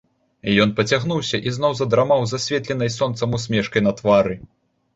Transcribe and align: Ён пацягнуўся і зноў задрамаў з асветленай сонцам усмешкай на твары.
Ён 0.63 0.71
пацягнуўся 0.79 1.41
і 1.49 1.53
зноў 1.59 1.75
задрамаў 1.81 2.25
з 2.33 2.37
асветленай 2.39 2.93
сонцам 2.97 3.39
усмешкай 3.39 3.81
на 3.87 3.97
твары. 4.03 4.35